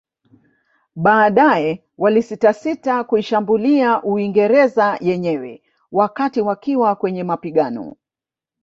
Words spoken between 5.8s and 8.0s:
wakati wakiwa kwenye mapigano